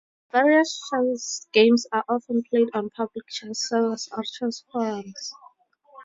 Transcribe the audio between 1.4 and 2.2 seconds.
games are